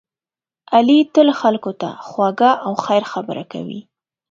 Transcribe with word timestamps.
علی 0.75 0.99
تل 1.13 1.27
خلکو 1.41 1.71
ته 1.81 1.89
خوږه 2.07 2.51
او 2.65 2.73
خیر 2.85 3.03
خبره 3.11 3.43
کوي. 3.51 3.81